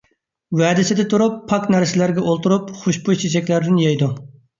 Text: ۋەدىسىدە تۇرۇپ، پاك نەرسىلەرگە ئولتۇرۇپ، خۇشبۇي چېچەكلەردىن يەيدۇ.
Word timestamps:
ۋەدىسىدە 0.59 1.03
تۇرۇپ، 1.11 1.35
پاك 1.51 1.67
نەرسىلەرگە 1.75 2.23
ئولتۇرۇپ، 2.31 2.73
خۇشبۇي 2.79 3.21
چېچەكلەردىن 3.25 3.79
يەيدۇ. 3.83 4.09